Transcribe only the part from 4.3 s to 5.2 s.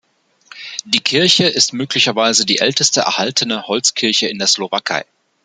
der Slowakei.